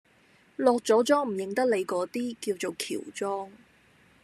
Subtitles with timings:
[0.55, 3.51] 落咗妝唔認得你嗰啲，叫做喬裝